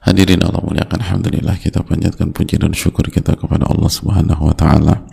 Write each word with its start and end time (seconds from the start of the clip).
Hadirin 0.00 0.40
Allah 0.40 0.64
muliakan 0.64 0.96
Alhamdulillah 1.04 1.60
kita 1.60 1.84
panjatkan 1.84 2.32
puji 2.32 2.56
dan 2.56 2.72
syukur 2.72 3.04
kita 3.12 3.36
kepada 3.36 3.68
Allah 3.68 3.90
subhanahu 3.92 4.48
wa 4.48 4.56
ta'ala 4.56 5.04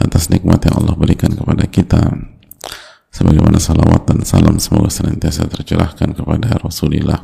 atas 0.00 0.32
nikmat 0.32 0.64
yang 0.64 0.80
Allah 0.80 0.96
berikan 0.96 1.36
kepada 1.36 1.68
kita. 1.68 2.00
Sebagaimana 3.12 3.60
salawat 3.60 4.08
dan 4.08 4.24
salam 4.24 4.56
semoga 4.56 4.88
senantiasa 4.88 5.46
tercurahkan 5.46 6.16
kepada 6.16 6.56
Rasulullah 6.58 7.22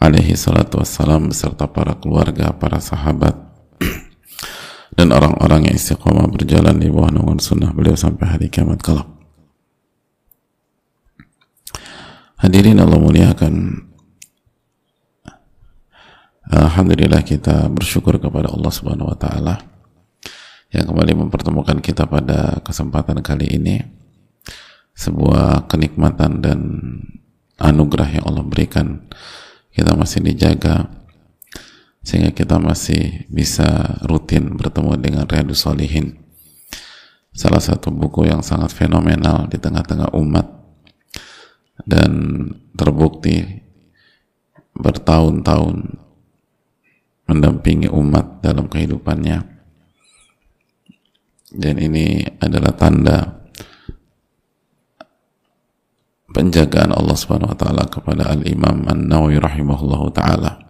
alaihi 0.00 0.34
salatu 0.34 0.80
wassalam 0.80 1.30
beserta 1.30 1.68
para 1.68 1.94
keluarga, 2.00 2.50
para 2.56 2.80
sahabat 2.80 3.36
dan 4.96 5.12
orang-orang 5.12 5.68
yang 5.68 5.76
istiqomah 5.76 6.32
berjalan 6.32 6.80
di 6.80 6.88
bawah 6.88 7.12
naungan 7.12 7.38
sunnah 7.38 7.70
beliau 7.76 7.94
sampai 7.94 8.24
hari 8.24 8.48
kiamat 8.48 8.80
kelak. 8.80 9.06
Hadirin 12.40 12.80
Allah 12.80 12.98
muliakan 12.98 13.84
Alhamdulillah 16.48 17.20
kita 17.20 17.68
bersyukur 17.68 18.16
kepada 18.16 18.48
Allah 18.48 18.72
Subhanahu 18.72 19.12
wa 19.12 19.18
taala 19.20 19.60
yang 20.72 20.88
kembali 20.88 21.28
mempertemukan 21.28 21.76
kita 21.84 22.08
pada 22.08 22.64
kesempatan 22.64 23.20
kali 23.20 23.60
ini. 23.60 23.76
Sebuah 24.98 25.70
kenikmatan 25.70 26.42
dan 26.42 26.60
anugerah 27.62 28.18
yang 28.18 28.24
Allah 28.26 28.42
berikan. 28.42 29.06
Kita 29.70 29.94
masih 29.94 30.26
dijaga 30.26 30.90
sehingga 32.02 32.34
kita 32.34 32.58
masih 32.58 33.30
bisa 33.30 34.00
rutin 34.08 34.58
bertemu 34.58 34.98
dengan 34.98 35.24
Riyadus 35.28 35.62
Solihin 35.62 36.18
salah 37.38 37.62
satu 37.62 37.94
buku 37.94 38.26
yang 38.26 38.42
sangat 38.42 38.74
fenomenal 38.74 39.46
di 39.46 39.62
tengah-tengah 39.62 40.10
umat 40.18 40.46
dan 41.86 42.10
terbukti 42.74 43.62
bertahun-tahun 44.74 46.07
mendampingi 47.28 47.92
umat 47.92 48.40
dalam 48.40 48.66
kehidupannya. 48.66 49.38
Dan 51.48 51.76
ini 51.80 52.24
adalah 52.40 52.72
tanda 52.76 53.18
penjagaan 56.32 56.92
Allah 56.92 57.16
Subhanahu 57.16 57.52
wa 57.52 57.58
taala 57.58 57.84
kepada 57.88 58.32
Al-Imam 58.32 58.84
An-Nawawi 58.84 59.40
rahimahullahu 59.40 60.12
taala. 60.12 60.60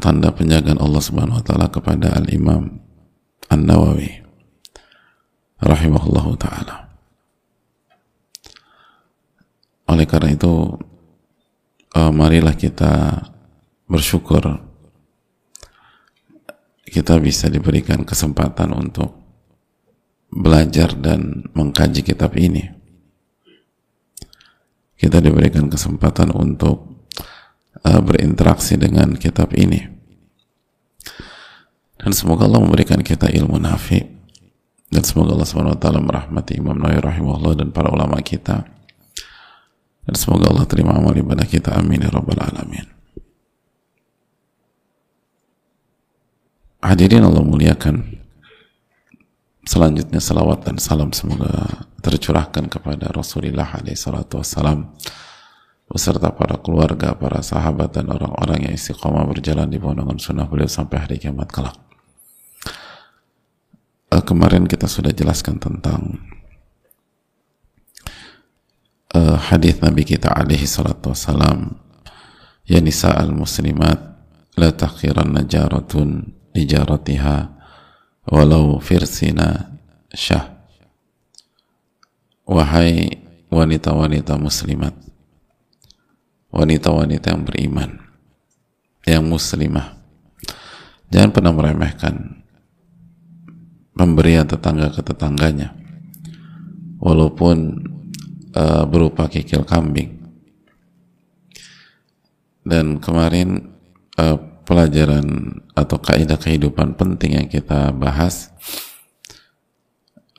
Tanda 0.00 0.32
penjagaan 0.32 0.80
Allah 0.80 1.02
Subhanahu 1.02 1.38
wa 1.38 1.44
taala 1.44 1.66
kepada 1.70 2.10
Al-Imam 2.16 2.80
An-Nawawi 3.50 4.26
rahimahullahu 5.62 6.32
taala. 6.40 6.90
Oleh 9.90 10.06
karena 10.06 10.34
itu 10.34 10.74
uh, 11.94 12.12
marilah 12.12 12.54
kita 12.54 13.24
bersyukur 13.90 14.70
kita 16.90 17.22
bisa 17.22 17.46
diberikan 17.46 18.02
kesempatan 18.02 18.74
untuk 18.74 19.14
belajar 20.30 20.90
dan 20.98 21.46
mengkaji 21.54 22.02
kitab 22.02 22.34
ini. 22.34 22.66
Kita 24.98 25.22
diberikan 25.22 25.70
kesempatan 25.70 26.34
untuk 26.34 27.06
uh, 27.86 28.00
berinteraksi 28.02 28.74
dengan 28.74 29.14
kitab 29.14 29.54
ini. 29.54 29.86
Dan 31.94 32.10
semoga 32.10 32.50
Allah 32.50 32.58
memberikan 32.58 33.00
kita 33.00 33.30
ilmu 33.30 33.56
nafi. 33.62 34.02
Dan 34.90 35.06
semoga 35.06 35.38
Allah 35.38 35.46
SWT 35.46 35.86
merahmati 36.02 36.58
Imam 36.58 36.74
Nawawi 36.74 36.98
rahimahullah 36.98 37.62
dan 37.62 37.70
para 37.70 37.94
ulama 37.94 38.18
kita 38.18 38.66
dan 40.04 40.14
semoga 40.16 40.48
Allah 40.50 40.66
terima 40.66 40.96
amal 40.96 41.12
ibadah 41.12 41.44
kita. 41.44 41.76
Amin 41.76 42.00
ya 42.00 42.10
rabbal 42.10 42.40
alamin. 42.40 42.88
Hadirin 46.80 47.28
Allah 47.28 47.44
muliakan. 47.44 48.20
Selanjutnya 49.68 50.18
salawat 50.18 50.64
dan 50.64 50.80
salam 50.80 51.12
semoga 51.12 51.84
tercurahkan 52.00 52.66
kepada 52.72 53.12
Rasulullah 53.12 53.68
salatu 53.92 54.40
wassalam. 54.40 54.96
Beserta 55.90 56.30
para 56.32 56.56
keluarga, 56.62 57.18
para 57.18 57.42
sahabat 57.42 57.92
dan 57.92 58.08
orang-orang 58.08 58.70
yang 58.70 58.74
istiqomah 58.78 59.26
berjalan 59.26 59.66
di 59.68 59.76
bawah 59.76 60.14
sunnah 60.22 60.46
beliau 60.46 60.70
sampai 60.70 61.02
hari 61.02 61.18
kiamat 61.18 61.50
kelak. 61.50 61.76
Uh, 64.10 64.22
kemarin 64.22 64.66
kita 64.66 64.90
sudah 64.90 65.14
jelaskan 65.14 65.58
tentang 65.62 66.18
uh, 69.14 69.36
hadis 69.38 69.78
Nabi 69.82 70.06
kita 70.06 70.30
alaihi 70.30 70.66
salatu 70.66 71.10
wassalam 71.12 71.78
ya 72.66 72.78
nisa 72.78 73.10
al 73.14 73.34
muslimat 73.34 73.98
la 74.54 74.70
takhiran 74.74 75.30
najaratun 75.34 76.34
ijaratiha 76.54 77.50
walau 78.30 78.78
firsina 78.82 79.78
syah. 80.14 80.58
Wahai 82.50 83.14
wanita-wanita 83.46 84.34
muslimat 84.34 84.90
wanita-wanita 86.50 87.30
yang 87.30 87.46
beriman 87.46 87.90
yang 89.06 89.22
muslimah 89.22 89.94
jangan 91.14 91.30
pernah 91.30 91.54
meremehkan 91.54 92.40
pemberian 94.00 94.48
tetangga 94.48 94.88
ke 94.96 95.04
tetangganya. 95.04 95.76
Walaupun 97.04 97.84
uh, 98.54 98.84
berupa 98.86 99.26
kikil 99.26 99.66
kambing. 99.66 100.18
Dan 102.60 103.00
kemarin 103.00 103.72
uh, 104.20 104.36
pelajaran 104.68 105.58
atau 105.74 105.98
kaidah 105.98 106.38
kehidupan 106.38 106.94
penting 106.94 107.40
yang 107.40 107.48
kita 107.50 107.90
bahas 107.90 108.54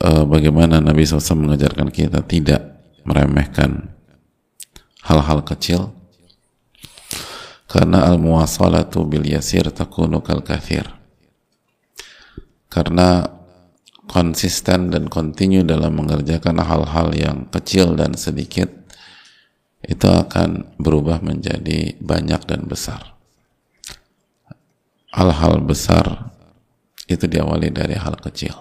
uh, 0.06 0.24
bagaimana 0.24 0.80
Nabi 0.80 1.04
SAW 1.04 1.44
mengajarkan 1.44 1.90
kita 1.92 2.24
tidak 2.24 2.62
meremehkan 3.04 3.92
hal-hal 5.04 5.42
kecil. 5.44 5.92
Karena 7.72 8.04
al-muwasalatu 8.12 9.08
bil 9.08 9.24
yasir 9.24 9.72
takunu 9.72 10.20
kal 10.20 10.44
kathir. 10.44 10.92
Karena 12.68 13.41
konsisten 14.12 14.92
dan 14.92 15.08
kontinu 15.08 15.64
dalam 15.64 15.96
mengerjakan 15.96 16.60
hal-hal 16.60 17.16
yang 17.16 17.48
kecil 17.48 17.96
dan 17.96 18.20
sedikit 18.20 18.68
itu 19.88 20.08
akan 20.12 20.76
berubah 20.76 21.24
menjadi 21.24 21.96
banyak 21.98 22.44
dan 22.44 22.68
besar. 22.68 23.16
Hal-hal 25.16 25.64
besar 25.64 26.36
itu 27.08 27.24
diawali 27.24 27.72
dari 27.72 27.96
hal 27.96 28.20
kecil. 28.20 28.52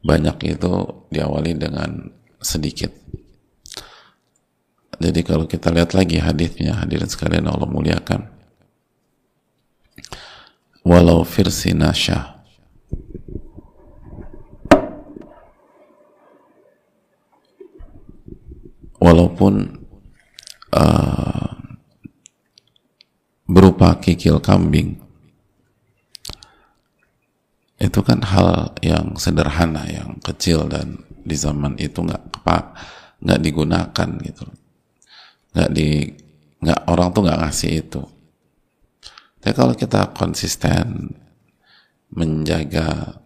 Banyak 0.00 0.36
itu 0.56 0.72
diawali 1.12 1.52
dengan 1.60 2.08
sedikit. 2.40 2.92
Jadi 5.00 5.20
kalau 5.20 5.44
kita 5.44 5.68
lihat 5.68 5.92
lagi 5.92 6.16
hadisnya 6.16 6.80
hadirin 6.80 7.08
sekalian 7.08 7.48
Allah 7.48 7.68
muliakan. 7.68 8.24
Walau 10.84 11.24
firsi 11.24 11.72
nasyah 11.72 12.33
walaupun 18.98 19.84
uh, 20.74 21.50
berupa 23.44 24.00
kikil 24.00 24.40
kambing 24.40 25.04
itu 27.76 28.00
kan 28.00 28.22
hal 28.24 28.72
yang 28.80 29.12
sederhana 29.20 29.84
yang 29.90 30.16
kecil 30.24 30.64
dan 30.70 31.04
di 31.24 31.36
zaman 31.36 31.76
itu 31.76 32.00
nggak 32.00 32.32
nggak 33.24 33.40
digunakan 33.40 34.08
gitu. 34.24 34.46
Nggak 35.52 35.70
di 35.72 35.88
nggak 36.64 36.80
orang 36.88 37.08
tuh 37.12 37.22
nggak 37.28 37.40
ngasih 37.44 37.72
itu. 37.84 38.02
Tapi 39.40 39.52
kalau 39.52 39.74
kita 39.76 40.16
konsisten 40.16 41.12
menjaga 42.08 43.20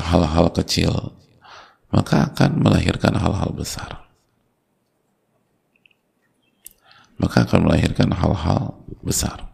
hal-hal 0.00 0.46
uh, 0.48 0.54
kecil 0.54 1.12
maka 1.90 2.30
akan 2.32 2.62
melahirkan 2.62 3.14
hal-hal 3.14 3.50
besar. 3.54 4.06
Maka 7.16 7.48
akan 7.48 7.64
melahirkan 7.64 8.12
hal-hal 8.12 8.76
besar. 9.00 9.46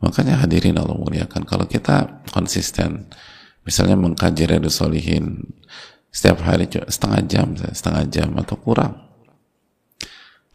makanya 0.00 0.40
hadirin 0.40 0.80
Allah 0.80 0.96
muliakan 0.96 1.44
kalau 1.44 1.68
kita 1.68 2.24
konsisten 2.32 3.06
misalnya 3.68 4.00
mengkaji 4.00 4.48
redus 4.48 4.80
solihin 4.80 5.44
setiap 6.08 6.40
hari 6.42 6.66
setengah 6.66 7.20
jam 7.28 7.46
setengah 7.54 8.04
jam 8.08 8.28
atau 8.40 8.56
kurang 8.56 8.96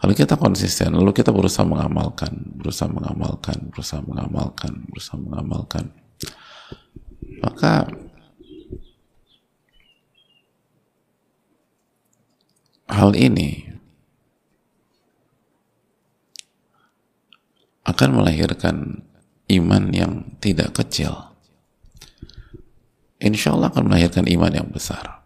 kalau 0.02 0.14
kita 0.18 0.36
konsisten 0.36 0.98
lalu 0.98 1.14
kita 1.14 1.30
berusaha 1.30 1.64
mengamalkan 1.64 2.34
berusaha 2.58 2.90
mengamalkan 2.90 3.70
berusaha 3.70 4.02
mengamalkan 4.02 4.81
berusaha 4.90 5.18
mengamalkan 5.22 5.94
maka 7.46 7.86
hal 12.90 13.18
ini 13.18 13.66
akan 17.86 18.10
melahirkan 18.18 19.06
iman 19.50 19.84
yang 19.94 20.14
tidak 20.42 20.74
kecil. 20.74 21.34
Insya 23.22 23.54
Allah 23.54 23.70
akan 23.72 23.90
melahirkan 23.90 24.26
iman 24.26 24.52
yang 24.52 24.70
besar. 24.70 25.22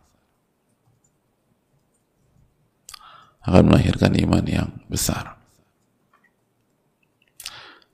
Akan 3.43 3.71
melahirkan 3.71 4.13
iman 4.19 4.43
yang 4.45 4.69
besar. 4.91 5.39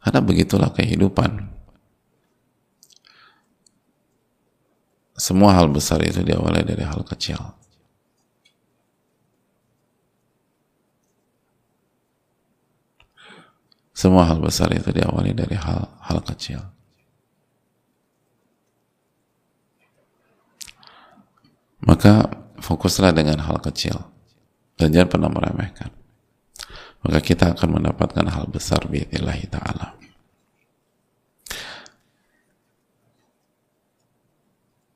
Karena 0.02 0.22
begitulah 0.22 0.70
kehidupan. 0.74 1.50
Semua 5.16 5.56
hal 5.56 5.72
besar 5.72 6.04
itu 6.04 6.22
diawali 6.22 6.62
dari 6.62 6.84
hal 6.84 7.02
kecil. 7.08 7.40
Semua 13.96 14.28
hal 14.28 14.44
besar 14.44 14.76
itu 14.76 14.92
diawali 14.92 15.32
dari 15.32 15.56
hal-hal 15.56 16.20
kecil. 16.28 16.60
Maka 21.80 22.28
fokuslah 22.60 23.16
dengan 23.16 23.40
hal 23.40 23.64
kecil 23.64 23.96
dan 24.76 24.92
jangan 24.92 25.10
pernah 25.16 25.32
meremehkan. 25.32 25.96
Maka 27.08 27.24
kita 27.24 27.56
akan 27.56 27.80
mendapatkan 27.80 28.26
hal 28.28 28.52
besar 28.52 28.84
biidzillahi 28.84 29.46
ta'ala. 29.48 29.96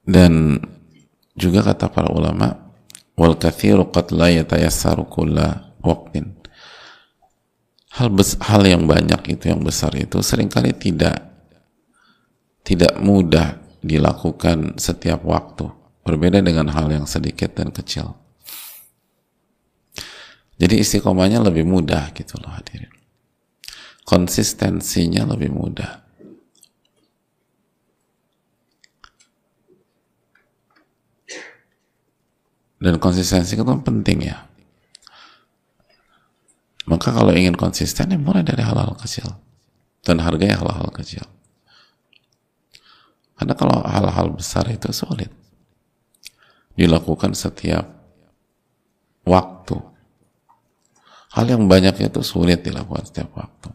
Dan 0.10 0.58
juga 1.38 1.62
kata 1.62 1.88
para 1.94 2.10
ulama, 2.10 2.74
wal 3.14 3.38
kathiru 3.38 3.94
qad 3.94 4.10
la 4.10 4.34
yatayassaru 4.34 5.06
kulla 5.06 5.78
waqtin 5.86 6.39
hal 7.90 8.14
hal 8.46 8.62
yang 8.66 8.86
banyak 8.86 9.34
itu 9.34 9.50
yang 9.50 9.66
besar 9.66 9.98
itu 9.98 10.22
sering 10.22 10.50
kali 10.52 10.76
tidak 10.78 11.30
tidak 12.62 13.02
mudah 13.02 13.58
dilakukan 13.82 14.78
setiap 14.78 15.26
waktu. 15.26 15.72
Berbeda 16.06 16.42
dengan 16.42 16.70
hal 16.74 16.90
yang 16.90 17.06
sedikit 17.06 17.58
dan 17.58 17.70
kecil. 17.74 18.18
Jadi 20.60 20.82
istiqomahnya 20.84 21.40
lebih 21.40 21.64
mudah 21.64 22.12
gitu 22.14 22.36
loh 22.42 22.52
hadirin. 22.52 22.92
Konsistensinya 24.04 25.24
lebih 25.30 25.54
mudah. 25.54 26.04
Dan 32.80 32.96
konsistensi 32.96 33.60
itu 33.60 33.64
penting 33.84 34.24
ya 34.24 34.49
maka 36.90 37.14
kalau 37.14 37.30
ingin 37.30 37.54
konsisten, 37.54 38.10
ya 38.10 38.18
mulai 38.18 38.42
dari 38.42 38.66
hal-hal 38.66 38.98
kecil. 38.98 39.30
Dan 40.02 40.18
hargai 40.26 40.50
hal-hal 40.50 40.90
kecil. 40.90 41.22
Karena 43.38 43.54
kalau 43.54 43.86
hal-hal 43.86 44.34
besar 44.34 44.66
itu 44.74 44.90
sulit. 44.90 45.30
Dilakukan 46.74 47.38
setiap 47.38 47.86
waktu. 49.22 49.78
Hal 51.38 51.46
yang 51.46 51.70
banyak 51.70 52.10
itu 52.10 52.26
sulit 52.26 52.66
dilakukan 52.66 53.06
setiap 53.06 53.38
waktu. 53.38 53.70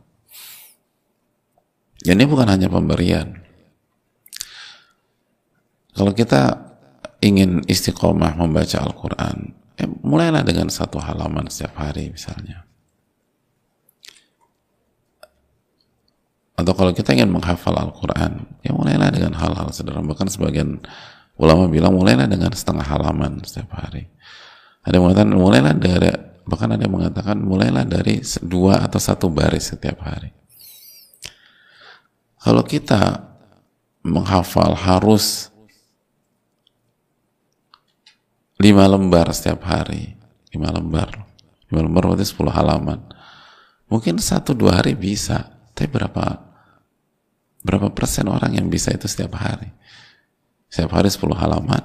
Dan 2.03 2.19
ini 2.19 2.27
bukan 2.27 2.51
hanya 2.51 2.67
pemberian. 2.67 3.41
Kalau 5.95 6.11
kita 6.11 6.75
ingin 7.23 7.63
istiqomah 7.71 8.35
membaca 8.35 8.83
Al-Quran, 8.83 9.55
eh, 9.79 9.87
mulailah 10.03 10.43
dengan 10.43 10.67
satu 10.67 10.99
halaman 10.99 11.47
setiap 11.47 11.79
hari 11.79 12.11
misalnya. 12.11 12.74
Atau 16.55 16.73
kalau 16.75 16.95
kita 16.95 17.19
ingin 17.19 17.35
menghafal 17.35 17.75
Al-Quran 17.75 18.47
ya 18.63 18.71
mulailah 18.71 19.11
dengan 19.11 19.35
hal-hal 19.35 19.75
sederhana. 19.75 20.07
Bahkan 20.07 20.31
sebagian 20.31 20.79
ulama 21.35 21.67
bilang 21.67 21.99
mulailah 21.99 22.31
dengan 22.31 22.55
setengah 22.55 22.87
halaman 22.87 23.43
setiap 23.43 23.75
hari. 23.75 24.07
Ada 24.87 25.01
yang 25.01 25.05
mengatakan 25.11 25.31
mulailah 25.35 25.75
dari 25.75 26.11
bahkan 26.45 26.69
ada 26.71 26.83
yang 26.85 26.95
mengatakan 26.95 27.37
mulailah 27.43 27.85
dari 27.89 28.23
dua 28.45 28.85
atau 28.87 29.01
satu 29.03 29.27
baris 29.33 29.75
setiap 29.75 29.99
hari. 30.07 30.31
Kalau 32.39 32.63
kita 32.63 33.35
menghafal 34.05 34.77
harus 34.77 35.49
lima 38.61 38.85
lembar 38.87 39.33
setiap 39.35 39.65
hari 39.67 40.15
lima 40.55 40.71
lembar. 40.71 41.11
Lima 41.73 41.83
lembar 41.83 42.15
berarti 42.15 42.31
sepuluh 42.31 42.55
halaman. 42.55 43.03
Mungkin 43.91 44.23
satu 44.23 44.55
dua 44.55 44.79
hari 44.79 44.95
bisa 44.95 45.54
tapi 45.75 45.91
berapa 45.91 46.25
berapa 47.67 47.91
persen 47.91 48.31
orang 48.31 48.55
yang 48.55 48.71
bisa 48.71 48.95
itu 48.95 49.11
setiap 49.11 49.35
hari? 49.35 49.75
Setiap 50.71 50.95
hari 50.95 51.11
10 51.11 51.35
halaman. 51.35 51.85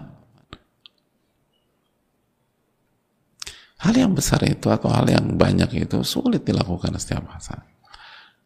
Hal 3.80 3.96
yang 3.96 4.12
besar 4.12 4.44
itu 4.44 4.68
atau 4.70 4.92
hal 4.92 5.08
yang 5.08 5.40
banyak 5.40 5.88
itu 5.88 6.04
sulit 6.04 6.44
dilakukan 6.44 6.94
setiap 7.00 7.24
masa. 7.26 7.64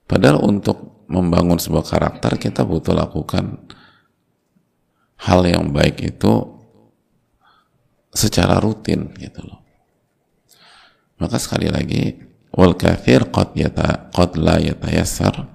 Padahal 0.05 0.45
untuk 0.45 1.09
membangun 1.09 1.57
sebuah 1.57 1.83
karakter 1.83 2.37
kita 2.37 2.61
butuh 2.63 2.93
lakukan 2.93 3.65
hal 5.25 5.41
yang 5.47 5.73
baik 5.73 6.05
itu 6.05 6.33
secara 8.13 8.61
rutin 8.61 9.09
gitu 9.17 9.41
loh. 9.41 9.59
Maka 11.17 11.41
sekali 11.41 11.71
lagi 11.71 12.32
wal 12.53 12.77
kafir 12.77 13.25
qad 13.33 13.57
yata 13.57 14.13
qad 14.13 14.37
la 14.37 14.61
yatayassar 14.61 15.49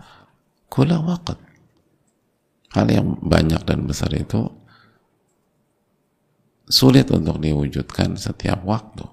kula 0.67 0.99
waqt. 0.99 1.39
Hal 2.75 2.87
yang 2.93 3.17
banyak 3.25 3.65
dan 3.65 3.89
besar 3.89 4.13
itu 4.13 4.45
sulit 6.69 7.09
untuk 7.09 7.41
diwujudkan 7.41 8.19
setiap 8.21 8.61
waktu. 8.67 9.09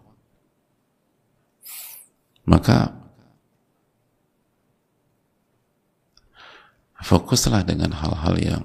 Maka 2.46 2.94
fokuslah 7.00 7.63
dengan 7.63 7.96
hal-hal 7.96 8.36
yang 8.38 8.63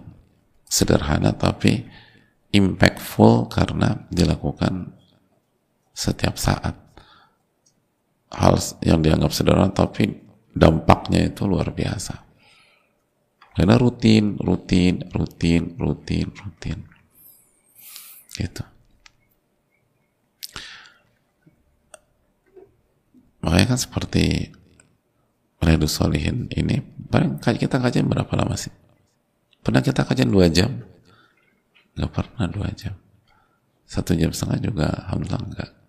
sederhana 0.66 1.32
tapi 1.32 1.86
impactful 2.50 3.46
karena 3.46 4.04
dilakukan 4.10 4.90
setiap 5.94 6.34
saat 6.34 6.74
hal 8.30 8.54
yang 8.86 9.02
dianggap 9.02 9.34
sederhana 9.34 9.74
tapi 9.74 10.22
dampaknya 10.54 11.30
itu 11.30 11.46
luar 11.46 11.74
biasa. 11.74 12.22
Karena 13.54 13.74
rutin 13.76 14.38
rutin 14.38 15.10
rutin 15.10 15.74
rutin 15.76 16.30
rutin. 16.30 16.78
Gitu. 18.38 18.64
Makanya 23.42 23.74
kan 23.74 23.80
seperti 23.80 24.54
Riyadus 25.60 25.92
Solihin 25.92 26.48
ini 26.54 26.80
paling 27.10 27.36
kita 27.42 27.82
kajian 27.82 28.06
berapa 28.08 28.30
lama 28.38 28.56
sih? 28.56 28.72
Pernah 29.60 29.84
kita 29.84 30.08
kajian 30.08 30.30
dua 30.30 30.48
jam? 30.48 30.80
Nggak 31.98 32.10
pernah 32.14 32.46
dua 32.48 32.70
jam. 32.72 32.96
Satu 33.84 34.14
jam 34.14 34.30
setengah 34.30 34.70
juga 34.70 34.86
alhamdulillah 35.04 35.42
enggak 35.42 35.79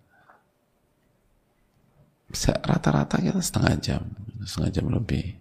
rata-rata 2.64 3.20
kita 3.20 3.40
setengah 3.44 3.76
jam 3.78 4.02
setengah 4.46 4.72
jam 4.74 4.86
lebih. 4.90 5.38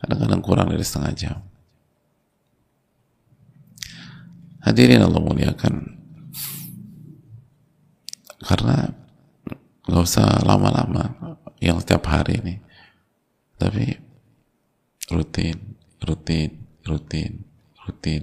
Kadang-kadang 0.00 0.40
kurang 0.40 0.68
dari 0.72 0.84
setengah 0.84 1.12
jam. 1.12 1.36
Hadirin 4.64 5.04
Allah 5.04 5.20
muliakan. 5.20 5.74
Karena 8.40 8.88
nggak 9.84 10.04
usah 10.04 10.40
lama-lama 10.44 11.36
yang 11.60 11.80
setiap 11.80 12.08
hari 12.08 12.40
ini. 12.40 12.54
Tapi 13.60 13.92
rutin 15.12 15.76
rutin 16.00 16.64
rutin 16.84 17.44
rutin. 17.84 18.22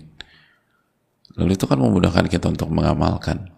Lalu 1.38 1.54
itu 1.54 1.70
kan 1.70 1.78
memudahkan 1.78 2.26
kita 2.26 2.50
untuk 2.50 2.74
mengamalkan 2.74 3.54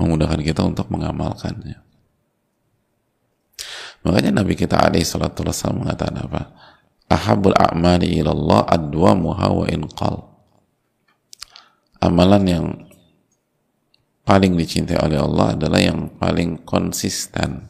memudahkan 0.00 0.40
kita 0.40 0.64
untuk 0.64 0.88
mengamalkannya. 0.88 1.78
Makanya 4.02 4.42
Nabi 4.42 4.58
kita 4.58 4.82
alaihi 4.82 5.06
salatu 5.06 5.46
wassalam 5.46 5.86
mengatakan 5.86 6.26
apa? 6.26 6.42
ahabul 7.12 7.52
a'mali 7.52 8.24
ilallah 8.24 8.64
adwamuha 8.64 9.46
wa 9.52 9.66
inqal 9.68 10.32
amalan 12.00 12.44
yang 12.48 12.66
paling 14.24 14.56
dicintai 14.56 14.96
oleh 14.96 15.20
Allah 15.20 15.52
adalah 15.52 15.80
yang 15.82 16.16
paling 16.16 16.64
konsisten 16.64 17.68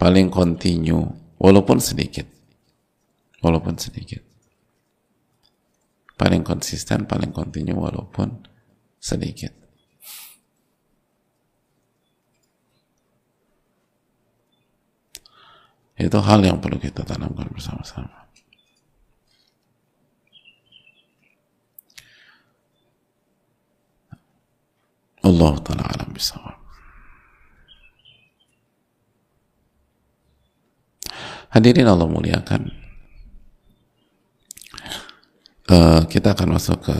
paling 0.00 0.32
kontinu 0.32 1.12
walaupun 1.36 1.76
sedikit 1.82 2.24
walaupun 3.44 3.76
sedikit 3.76 4.24
paling 6.16 6.42
konsisten 6.42 7.04
paling 7.04 7.30
kontinu 7.30 7.78
walaupun 7.78 8.48
sedikit 8.98 9.52
itu 15.98 16.18
hal 16.22 16.40
yang 16.46 16.62
perlu 16.62 16.78
kita 16.78 17.02
tanamkan 17.02 17.50
bersama-sama 17.50 18.28
Allah 25.28 25.54
taala 25.60 25.84
alam 25.84 26.08
bisawab. 26.16 26.56
Hadirin 31.52 31.84
Allah 31.84 32.08
muliakan. 32.08 32.72
Uh, 35.68 36.00
kita 36.08 36.32
akan 36.32 36.56
masuk 36.56 36.80
ke 36.80 36.96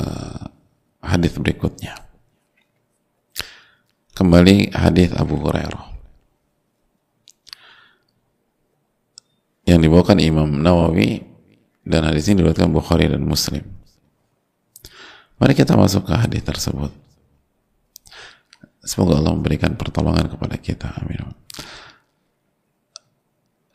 hadis 1.00 1.32
berikutnya. 1.40 1.96
Kembali 4.12 4.76
hadis 4.76 5.08
Abu 5.16 5.40
Hurairah. 5.40 5.87
Yang 9.68 9.84
dibawakan 9.84 10.16
Imam 10.24 10.48
Nawawi 10.64 11.20
dan 11.84 12.08
hadis 12.08 12.24
ini 12.32 12.40
diriwayatkan 12.40 12.72
Bukhari 12.72 13.04
dan 13.04 13.20
Muslim. 13.20 13.60
Mari 15.36 15.52
kita 15.52 15.76
masuk 15.76 16.08
ke 16.08 16.16
hadis 16.16 16.40
tersebut. 16.40 16.88
Semoga 18.80 19.20
Allah 19.20 19.36
memberikan 19.36 19.76
pertolongan 19.76 20.32
kepada 20.32 20.56
kita. 20.56 20.88
Amin. 20.96 21.20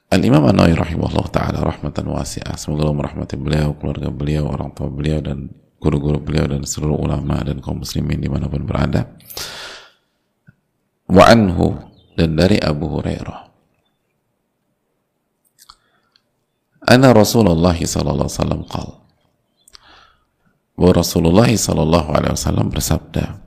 Al-Imam 0.09 0.49
An-Nawawi 0.49 0.73
rahimahullah 0.73 1.29
ta'ala 1.29 1.61
rahmatan 1.61 2.09
wasi'ah. 2.09 2.57
Semoga 2.57 2.89
Allah 2.89 2.97
merahmati 2.97 3.37
beliau, 3.37 3.77
keluarga 3.77 4.09
beliau, 4.09 4.49
orang 4.49 4.73
tua 4.73 4.89
beliau, 4.89 5.21
dan 5.21 5.53
guru-guru 5.77 6.17
beliau, 6.17 6.49
dan 6.49 6.65
seluruh 6.65 6.97
ulama 6.97 7.41
dan 7.45 7.61
kaum 7.61 7.85
muslimin 7.85 8.17
di 8.17 8.29
mana 8.29 8.49
pun 8.49 8.65
berada. 8.65 9.13
Wa 11.05 11.29
anhu, 11.29 11.77
dan 12.17 12.33
dari 12.33 12.57
Abu 12.57 12.89
Hurairah. 12.89 13.52
Ana 16.83 17.15
Rasulullah 17.15 17.75
sallallahu 17.75 18.27
alaihi 18.27 18.37
wasallam 18.37 18.61
qal. 18.67 18.89
Bahwa 20.73 20.91
Rasulullah 20.99 21.47
sallallahu 21.47 22.09
alaihi 22.11 22.33
wasallam 22.35 22.67
bersabda, 22.73 23.39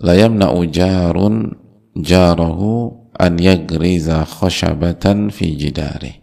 la 0.00 0.14
yamna'u 0.16 0.64
jarun 0.66 1.54
jarahu 1.94 3.00
an 3.20 3.36
yagriza 3.36 4.24
khashabatan 4.24 5.28
fi 5.28 5.52
jidari 5.52 6.20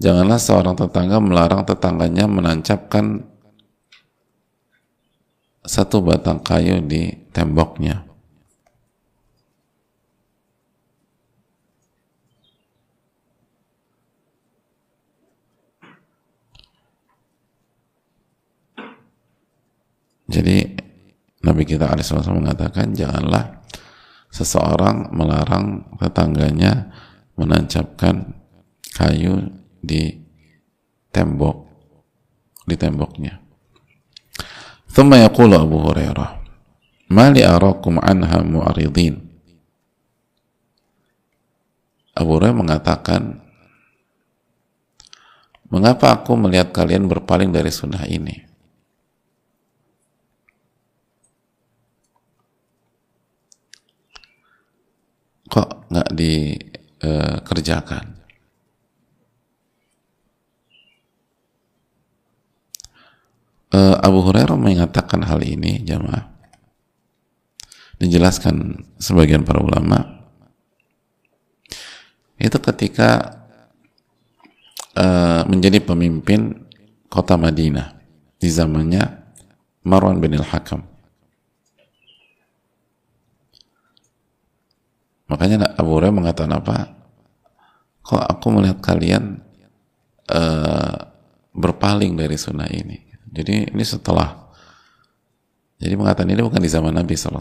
janganlah 0.00 0.40
seorang 0.40 0.76
tetangga 0.76 1.20
melarang 1.20 1.64
tetangganya 1.64 2.28
menancapkan 2.28 3.24
satu 5.64 6.00
batang 6.04 6.40
kayu 6.40 6.84
di 6.84 7.16
temboknya 7.32 8.04
jadi 20.28 20.80
Nabi 21.59 21.67
kita 21.67 21.91
alaihissalam 21.91 22.39
mengatakan 22.39 22.95
janganlah 22.95 23.65
seseorang 24.31 25.11
melarang 25.11 25.83
tetangganya 25.99 26.93
menancapkan 27.35 28.35
kayu 28.95 29.51
di 29.83 30.15
tembok 31.11 31.67
di 32.63 32.75
temboknya. 32.79 33.45
ثم 34.95 35.11
يقول 35.11 35.51
أبو 35.51 35.77
هريرة 35.91 36.27
ما 37.11 37.27
لأراكم 37.27 37.93
عنها 37.99 38.39
معرضين 38.47 39.15
Abu 42.15 42.39
Hurairah 42.39 42.55
mengatakan 42.55 43.43
mengapa 45.67 46.15
aku 46.15 46.39
melihat 46.39 46.71
kalian 46.71 47.11
berpaling 47.11 47.51
dari 47.51 47.67
sunnah 47.67 48.07
ini 48.07 48.39
Kok 55.50 55.90
nggak 55.90 56.14
dikerjakan 56.14 58.20
uh, 63.74 63.96
Abu 64.02 64.22
Hurairah 64.26 64.58
mengatakan 64.58 65.24
hal 65.24 65.40
ini 65.42 65.82
jamaah. 65.82 66.28
Dijelaskan 68.00 68.86
sebagian 68.96 69.44
para 69.44 69.60
ulama. 69.60 70.24
Itu 72.40 72.56
ketika 72.56 73.44
uh, 74.96 75.44
menjadi 75.44 75.84
pemimpin 75.84 76.64
kota 77.12 77.36
Madinah. 77.36 78.00
Di 78.40 78.48
zamannya 78.48 79.04
Marwan 79.84 80.16
bin 80.16 80.40
al-Hakam 80.40 80.89
Makanya 85.30 85.78
Abu 85.78 85.94
Hurairah 85.94 86.16
mengatakan 86.16 86.52
apa? 86.58 86.90
Kok 88.02 88.18
aku 88.18 88.46
melihat 88.50 88.82
kalian 88.82 89.38
uh, 90.26 90.96
berpaling 91.54 92.18
dari 92.18 92.34
sunnah 92.34 92.66
ini. 92.66 92.98
Jadi 93.30 93.70
ini 93.70 93.84
setelah 93.86 94.50
jadi 95.80 95.96
mengatakan 95.96 96.28
ini 96.28 96.42
bukan 96.44 96.60
di 96.60 96.68
zaman 96.68 96.92
Nabi 96.92 97.16
SAW. 97.16 97.40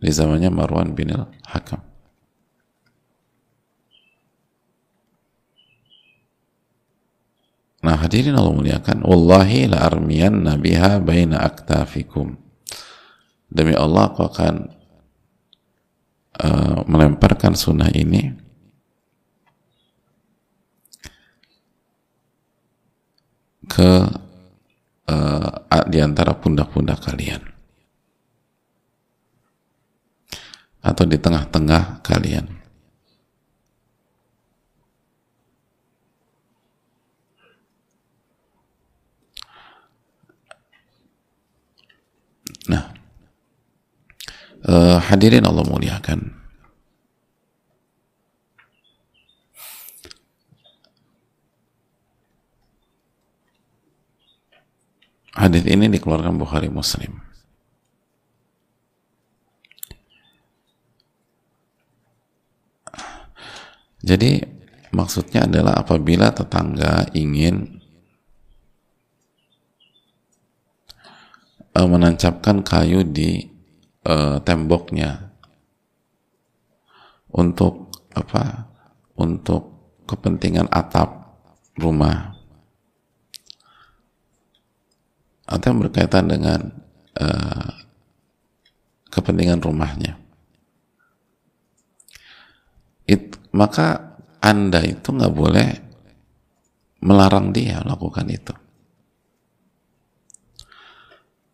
Di 0.00 0.12
zamannya 0.14 0.48
Marwan 0.52 0.94
bin 0.94 1.10
al-Hakam. 1.12 1.82
Nah 7.80 7.96
hadirin 7.96 8.36
Allah 8.36 8.52
muliakan 8.52 9.08
Wallahi 9.08 9.72
la 9.72 9.88
armiyan 9.88 10.44
baina 11.00 11.40
aktafikum 11.40 12.36
Demi 13.48 13.72
Allah 13.72 14.12
aku 14.12 14.28
akan 14.28 14.68
uh, 16.40 16.80
melemparkan 16.88 17.52
sunnah 17.52 17.92
ini 17.92 18.32
ke 23.70 23.92
uh, 25.06 25.50
di 25.86 25.98
antara 26.02 26.34
pundak-pundak 26.34 26.98
kalian 27.06 27.50
atau 30.80 31.04
di 31.04 31.20
tengah-tengah 31.20 32.00
kalian. 32.00 32.48
Nah, 42.68 42.92
uh, 44.66 44.98
hadirin 45.00 45.46
Allah 45.46 45.64
muliakan. 45.64 46.40
Hadis 55.30 55.64
ini 55.64 55.88
dikeluarkan 55.88 56.36
Bukhari 56.36 56.68
Muslim. 56.68 57.22
Jadi 64.00 64.40
maksudnya 64.90 65.44
adalah 65.44 65.80
apabila 65.80 66.32
tetangga 66.32 67.08
ingin 67.12 67.80
uh, 71.76 71.88
menancapkan 71.88 72.64
kayu 72.64 73.04
di 73.04 73.49
uh, 74.06 74.38
temboknya. 74.42 75.32
Untuk 77.30 77.94
apa? 78.14 78.66
Untuk 79.14 79.94
kepentingan 80.08 80.66
atap 80.70 81.38
rumah. 81.78 82.34
Atau 85.46 85.74
yang 85.74 85.80
berkaitan 85.82 86.30
dengan 86.30 86.60
uh, 87.18 87.70
kepentingan 89.10 89.62
rumahnya. 89.62 90.14
It, 93.10 93.34
maka 93.50 94.14
anda 94.38 94.86
itu 94.86 95.10
nggak 95.10 95.34
boleh 95.34 95.68
melarang 97.02 97.50
dia 97.50 97.82
melakukan 97.82 98.30
itu 98.30 98.54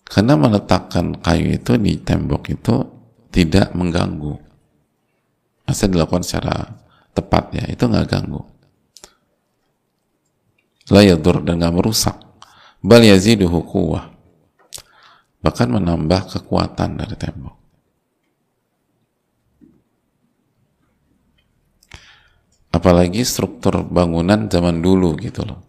karena 0.07 0.39
meletakkan 0.39 1.19
kayu 1.19 1.59
itu 1.59 1.75
di 1.83 1.99
tembok 1.99 2.55
itu 2.55 2.75
tidak 3.35 3.75
mengganggu. 3.75 4.39
Masa 5.67 5.91
dilakukan 5.91 6.23
secara 6.23 6.79
tepat 7.11 7.51
ya 7.51 7.67
itu 7.67 7.83
nggak 7.91 8.07
ganggu. 8.07 8.39
Layadur 10.95 11.43
dan 11.43 11.59
nggak 11.59 11.75
merusak. 11.75 12.15
Bal 12.79 13.03
yaziduhu 13.03 13.67
quwwah. 13.67 14.15
Bahkan 15.43 15.69
menambah 15.75 16.39
kekuatan 16.39 17.03
dari 17.03 17.17
tembok. 17.19 17.57
Apalagi 22.71 23.27
struktur 23.27 23.83
bangunan 23.83 24.47
zaman 24.47 24.79
dulu 24.79 25.19
gitu 25.19 25.43
loh 25.43 25.66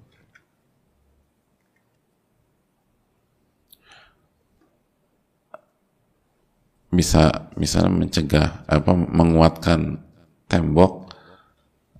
bisa 6.98 7.54
misalnya 7.54 7.94
mencegah 7.94 8.66
apa 8.66 8.92
menguatkan 8.98 10.01
tembok 10.50 11.13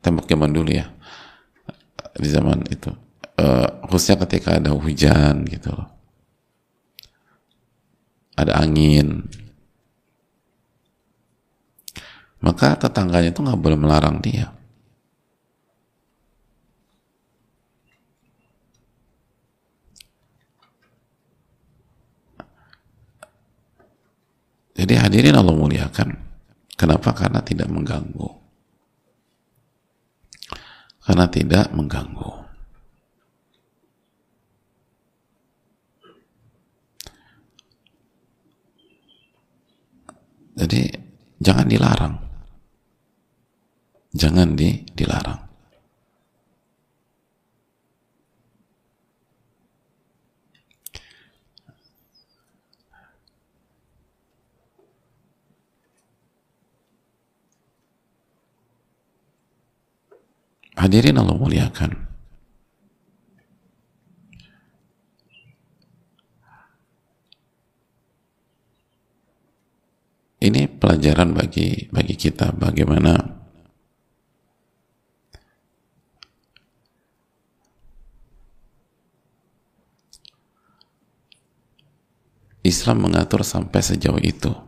tembok 0.02 0.26
zaman 0.26 0.50
dulu 0.50 0.74
ya 0.74 0.90
di 2.18 2.30
zaman 2.34 2.66
itu. 2.74 2.90
Uh, 3.38 3.70
khususnya 3.86 4.26
ketika 4.26 4.58
ada 4.58 4.74
hujan 4.74 5.46
gitu. 5.46 5.70
Loh 5.70 5.98
ada 8.38 8.54
angin. 8.62 9.26
Maka 12.38 12.78
tetangganya 12.78 13.34
itu 13.34 13.42
nggak 13.42 13.58
boleh 13.58 13.78
melarang 13.82 14.22
dia 14.22 14.54
jadi 24.78 24.94
hadirin 25.02 25.34
Allah 25.34 25.58
muliakan 25.58 26.14
kenapa? 26.78 27.12
karena 27.18 27.42
tidak 27.42 27.68
mengganggu 27.68 28.30
karena 31.02 31.26
tidak 31.28 31.66
mengganggu 31.74 32.48
Jadi 40.58 40.90
jangan 41.38 41.70
dilarang. 41.70 42.16
Jangan 44.18 44.58
di, 44.58 44.82
dilarang. 44.98 45.47
Hadirin 60.78 61.18
Allah 61.18 61.34
muliakan. 61.34 62.08
ini 70.38 70.70
pelajaran 70.70 71.34
bagi 71.34 71.90
bagi 71.90 72.16
kita 72.16 72.54
bagaimana 72.54 73.36
Islam 82.68 83.08
mengatur 83.08 83.48
sampai 83.48 83.80
sejauh 83.80 84.20
itu. 84.20 84.67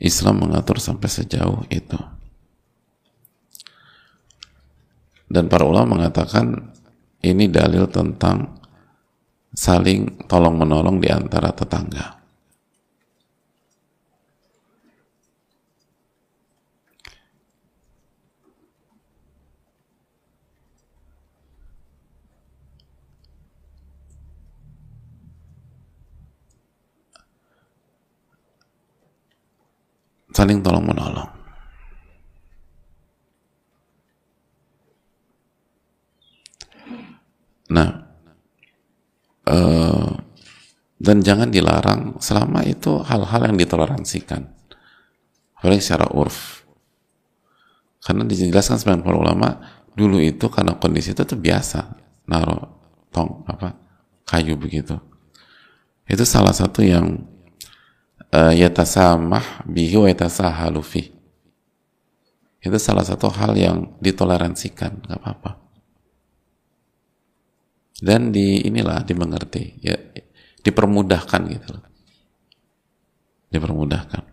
Islam 0.00 0.48
mengatur 0.48 0.80
sampai 0.80 1.08
sejauh 1.12 1.68
itu. 1.68 2.00
Dan 5.30 5.46
para 5.46 5.62
ulama 5.62 6.00
mengatakan 6.00 6.74
ini 7.20 7.46
dalil 7.46 7.86
tentang 7.86 8.58
saling 9.52 10.26
tolong 10.26 10.56
menolong 10.56 10.98
di 10.98 11.12
antara 11.12 11.52
tetangga. 11.52 12.19
Saling 30.40 30.64
tolong 30.64 30.88
menolong. 30.88 31.28
Nah, 37.70 38.10
Eh, 39.50 40.10
dan 41.00 41.16
jangan 41.24 41.50
dilarang 41.50 42.20
selama 42.22 42.62
itu 42.62 43.02
hal-hal 43.02 43.50
yang 43.50 43.56
ditoleransikan. 43.58 44.46
Apalagi 45.58 45.82
secara 45.82 46.06
urf. 46.14 46.62
Karena 48.00 48.24
dijelaskan 48.24 48.80
sebagian 48.80 49.04
para 49.04 49.18
ulama 49.18 49.48
dulu 49.92 50.22
itu 50.22 50.46
karena 50.48 50.78
kondisi 50.78 51.12
itu 51.12 51.24
tuh 51.26 51.40
biasa. 51.40 51.98
Naruh 52.30 52.62
tong 53.10 53.42
apa 53.50 53.74
kayu 54.28 54.54
begitu. 54.54 54.96
Itu 56.06 56.22
salah 56.22 56.54
satu 56.54 56.84
yang 56.84 57.26
uh, 58.34 58.52
yatasamah 58.54 59.66
bihi 59.66 59.96
wa 59.98 60.06
yatasahalu 60.10 60.82
itu 62.60 62.76
salah 62.76 63.00
satu 63.00 63.32
hal 63.32 63.56
yang 63.56 63.96
ditoleransikan 64.04 65.00
nggak 65.00 65.16
apa-apa. 65.16 65.50
Dan 68.00 68.32
di 68.32 68.64
inilah 68.64 69.04
dimengerti 69.04 69.80
ya 69.80 69.96
dipermudahkan 70.60 71.40
gitu 71.56 71.68
loh. 71.72 71.84
Dipermudahkan. 73.48 74.24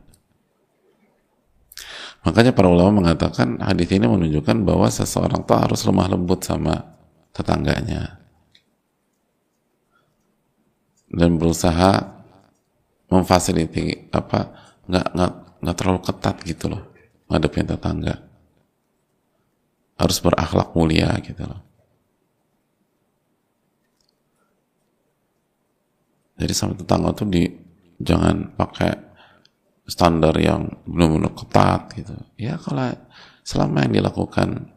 Makanya 2.27 2.51
para 2.51 2.67
ulama 2.67 2.99
mengatakan 2.99 3.63
hadis 3.63 3.87
ini 3.95 4.03
menunjukkan 4.03 4.67
bahwa 4.67 4.91
seseorang 4.91 5.47
tuh 5.47 5.55
harus 5.55 5.87
lemah 5.87 6.11
lembut 6.11 6.43
sama 6.43 6.99
tetangganya. 7.31 8.19
Dan 11.07 11.39
berusaha 11.39 12.16
memfasiliti 13.07 14.11
apa 14.11 14.39
nggak 14.87 15.07
nggak 15.15 15.33
nggak 15.63 15.75
terlalu 15.75 16.01
ketat 16.03 16.35
gitu 16.43 16.65
loh 16.71 16.83
ngadepin 17.27 17.67
tetangga. 17.67 18.15
Harus 19.97 20.17
berakhlak 20.21 20.77
mulia 20.77 21.11
gitu 21.25 21.43
loh. 21.43 21.61
Jadi 26.37 26.53
sama 26.53 26.77
tetangga 26.77 27.17
tuh 27.17 27.27
di 27.27 27.49
jangan 27.97 28.53
pakai 28.53 28.93
standar 29.89 30.37
yang 30.37 30.69
benar-benar 30.85 31.33
ketat 31.33 31.81
gitu. 31.97 32.13
Ya 32.37 32.61
kalau 32.61 32.93
selama 33.41 33.89
yang 33.89 34.05
dilakukan 34.05 34.69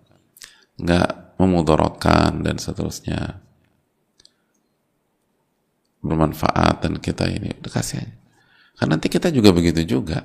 nggak 0.80 1.36
memudaratkan 1.36 2.40
dan 2.40 2.56
seterusnya. 2.56 3.44
Bermanfaat 6.00 6.80
dan 6.80 6.96
kita 6.96 7.28
ini 7.28 7.52
kasih 7.60 8.00
aja 8.00 8.19
karena 8.80 8.96
nanti 8.96 9.12
kita 9.12 9.28
juga 9.28 9.52
begitu 9.52 9.84
juga 9.84 10.24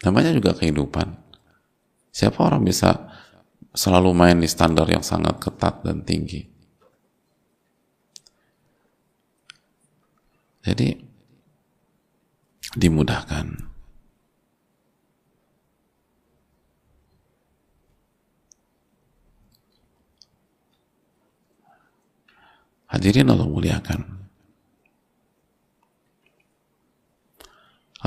namanya 0.00 0.32
juga 0.32 0.56
kehidupan 0.56 1.12
siapa 2.08 2.40
orang 2.40 2.64
bisa 2.64 3.12
selalu 3.76 4.16
main 4.16 4.40
di 4.40 4.48
standar 4.48 4.88
yang 4.88 5.04
sangat 5.04 5.36
ketat 5.36 5.84
dan 5.84 6.02
tinggi 6.02 6.50
Jadi 10.60 10.92
dimudahkan. 12.76 13.46
Hadirin 22.90 23.30
Allah 23.30 23.48
muliakan. 23.48 24.19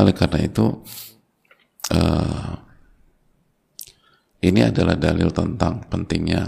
Oleh 0.04 0.12
karena 0.12 0.44
itu, 0.44 0.84
uh, 1.96 2.54
ini 4.44 4.60
adalah 4.68 5.00
dalil 5.00 5.32
tentang 5.32 5.88
pentingnya 5.88 6.44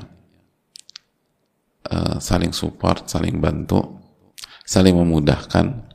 uh, 1.88 2.20
saling 2.20 2.52
support, 2.52 3.08
saling 3.08 3.40
bantu, 3.40 3.80
saling 4.68 5.00
memudahkan 5.00 5.88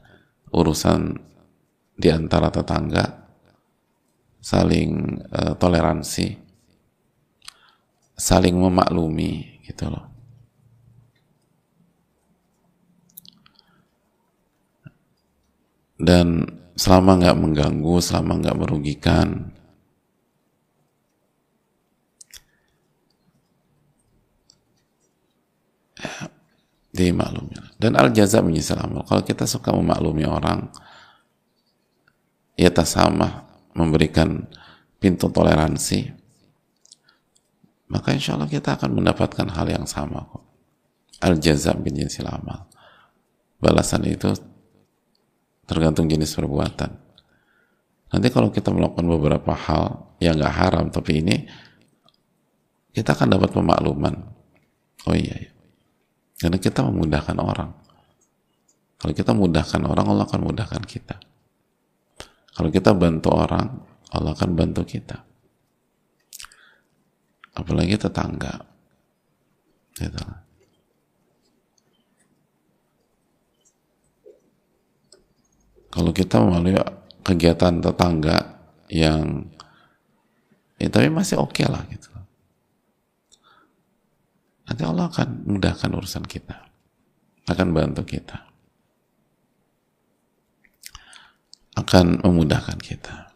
urusan 0.56 1.20
di 2.00 2.08
antara 2.08 2.48
tetangga 2.48 3.28
saling 4.40 5.20
uh, 5.36 5.52
toleransi, 5.60 6.32
saling 8.16 8.56
memaklumi 8.56 9.60
gitu 9.68 9.92
loh. 9.92 10.08
Dan 16.00 16.59
selama 16.80 17.20
nggak 17.20 17.36
mengganggu, 17.36 17.94
selama 18.00 18.40
nggak 18.40 18.56
merugikan, 18.56 19.52
dimaklumi. 26.96 27.52
Dan 27.76 28.00
al 28.00 28.08
jaza 28.16 28.40
menyesal 28.40 28.80
amal. 28.80 29.04
Kalau 29.04 29.20
kita 29.20 29.44
suka 29.44 29.76
memaklumi 29.76 30.24
orang, 30.24 30.72
ya 32.56 32.72
sama 32.88 33.44
memberikan 33.76 34.48
pintu 34.96 35.28
toleransi, 35.28 36.16
maka 37.92 38.16
insya 38.16 38.40
Allah 38.40 38.48
kita 38.48 38.80
akan 38.80 38.96
mendapatkan 38.96 39.52
hal 39.52 39.68
yang 39.68 39.84
sama 39.84 40.24
kok. 40.24 40.44
Al 41.20 41.36
jaza 41.36 41.76
bin 41.76 41.92
jinsil 41.92 42.24
amal. 42.24 42.72
Balasan 43.60 44.08
itu 44.08 44.32
tergantung 45.70 46.10
jenis 46.10 46.34
perbuatan. 46.34 46.90
Nanti 48.10 48.26
kalau 48.34 48.50
kita 48.50 48.74
melakukan 48.74 49.06
beberapa 49.06 49.54
hal 49.54 50.18
yang 50.18 50.34
nggak 50.34 50.54
haram, 50.58 50.90
tapi 50.90 51.22
ini 51.22 51.46
kita 52.90 53.14
akan 53.14 53.38
dapat 53.38 53.54
pemakluman. 53.54 54.14
Oh 55.06 55.14
iya, 55.14 55.38
iya 55.38 55.50
karena 56.40 56.56
kita 56.56 56.80
memudahkan 56.80 57.36
orang. 57.36 57.70
Kalau 58.96 59.12
kita 59.12 59.32
mudahkan 59.36 59.80
orang, 59.84 60.06
Allah 60.08 60.24
akan 60.24 60.40
mudahkan 60.40 60.82
kita. 60.88 61.20
Kalau 62.56 62.72
kita 62.72 62.96
bantu 62.96 63.28
orang, 63.36 63.84
Allah 64.12 64.32
akan 64.32 64.50
bantu 64.56 64.82
kita. 64.88 65.20
Apalagi 67.52 67.96
tetangga. 68.00 68.56
Gitu. 69.96 70.24
Kalau 75.90 76.10
kita 76.14 76.38
melalui 76.38 76.78
kegiatan 77.26 77.82
tetangga 77.82 78.62
yang 78.90 79.46
ya 80.78 80.88
tapi 80.88 81.10
masih 81.10 81.38
oke 81.38 81.58
okay 81.58 81.66
lah 81.66 81.82
gitu. 81.90 82.08
Nanti 84.70 84.82
Allah 84.86 85.10
akan 85.10 85.28
mudahkan 85.50 85.90
urusan 85.90 86.24
kita 86.30 86.70
akan 87.50 87.74
bantu 87.74 88.06
kita 88.06 88.50
akan 91.80 92.20
memudahkan 92.20 92.78
kita. 92.78 93.32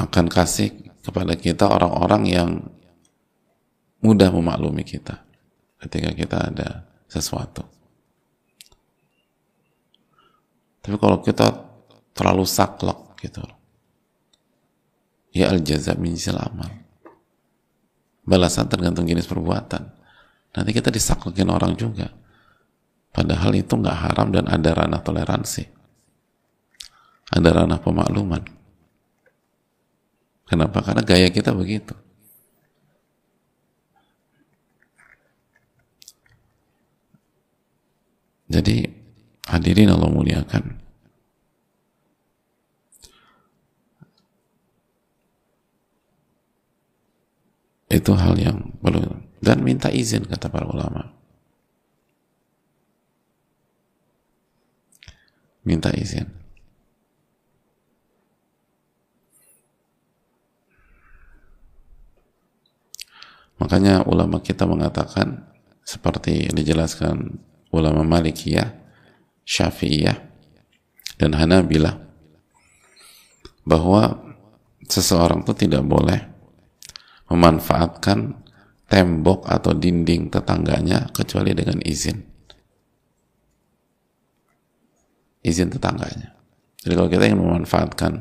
Akan 0.00 0.32
kasih 0.32 0.72
kepada 1.04 1.36
kita 1.36 1.68
orang-orang 1.68 2.22
yang 2.24 2.50
mudah 4.00 4.32
memaklumi 4.32 4.80
kita 4.80 5.20
ketika 5.84 6.10
kita 6.16 6.36
ada 6.48 6.68
sesuatu 7.04 7.68
tapi 10.90 10.98
kalau 10.98 11.22
kita 11.22 11.46
terlalu 12.10 12.42
saklek 12.42 12.98
gitu 13.22 13.46
ya 15.30 15.54
al 15.54 15.62
jaza 15.62 15.94
min 15.94 16.18
amal. 16.34 16.66
Balasan 18.26 18.66
tergantung 18.66 19.06
jenis 19.06 19.30
perbuatan. 19.30 19.86
Nanti 20.50 20.70
kita 20.74 20.90
disaklukin 20.90 21.46
orang 21.46 21.78
juga. 21.78 22.10
Padahal 23.14 23.54
itu 23.54 23.70
nggak 23.70 23.98
haram 24.02 24.34
dan 24.34 24.50
ada 24.50 24.70
ranah 24.74 24.98
toleransi. 24.98 25.62
Ada 27.30 27.62
ranah 27.62 27.78
pemakluman. 27.78 28.42
Kenapa? 30.50 30.82
karena 30.82 31.06
gaya 31.06 31.30
kita 31.30 31.54
begitu. 31.54 31.94
Jadi 38.50 38.99
hadirin 39.50 39.90
Allah 39.90 40.06
muliakan. 40.06 40.78
Itu 47.90 48.14
hal 48.14 48.38
yang 48.38 48.78
belum 48.78 49.26
dan 49.42 49.66
minta 49.66 49.90
izin 49.90 50.22
kata 50.22 50.46
para 50.46 50.62
ulama. 50.70 51.10
Minta 55.66 55.90
izin. 55.90 56.30
Makanya 63.60 64.08
ulama 64.08 64.40
kita 64.40 64.64
mengatakan 64.64 65.50
seperti 65.84 66.48
dijelaskan 66.48 67.42
ulama 67.74 68.00
Malikiyah 68.06 68.79
Syafi'iyah 69.44 70.18
dan 71.20 71.36
Hanabilah 71.36 72.00
bahwa 73.66 74.18
seseorang 74.88 75.44
itu 75.44 75.52
tidak 75.66 75.84
boleh 75.84 76.18
memanfaatkan 77.30 78.40
tembok 78.90 79.46
atau 79.46 79.70
dinding 79.70 80.32
tetangganya 80.32 81.06
kecuali 81.14 81.54
dengan 81.54 81.78
izin. 81.84 82.18
Izin 85.40 85.70
tetangganya. 85.70 86.34
Jadi 86.82 86.92
kalau 86.96 87.08
kita 87.12 87.24
ingin 87.30 87.40
memanfaatkan, 87.40 88.12